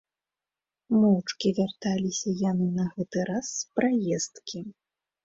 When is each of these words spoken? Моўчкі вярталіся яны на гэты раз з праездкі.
Моўчкі 1.01 1.51
вярталіся 1.59 2.29
яны 2.51 2.67
на 2.79 2.87
гэты 2.95 3.27
раз 3.31 3.45
з 3.59 3.79
праездкі. 3.81 4.65